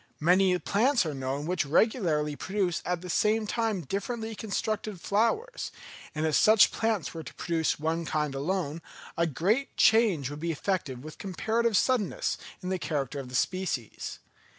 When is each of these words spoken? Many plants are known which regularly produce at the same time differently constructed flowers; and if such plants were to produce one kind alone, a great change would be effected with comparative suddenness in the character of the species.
Many 0.19 0.57
plants 0.57 1.05
are 1.05 1.13
known 1.13 1.45
which 1.45 1.63
regularly 1.63 2.35
produce 2.35 2.81
at 2.87 3.01
the 3.01 3.07
same 3.07 3.45
time 3.45 3.81
differently 3.81 4.33
constructed 4.33 4.99
flowers; 4.99 5.71
and 6.15 6.25
if 6.25 6.33
such 6.33 6.71
plants 6.71 7.13
were 7.13 7.21
to 7.21 7.33
produce 7.35 7.79
one 7.79 8.03
kind 8.05 8.33
alone, 8.33 8.81
a 9.15 9.27
great 9.27 9.77
change 9.77 10.31
would 10.31 10.39
be 10.39 10.51
effected 10.51 11.03
with 11.03 11.19
comparative 11.19 11.77
suddenness 11.77 12.39
in 12.63 12.69
the 12.69 12.79
character 12.79 13.19
of 13.19 13.29
the 13.29 13.35
species. 13.35 14.17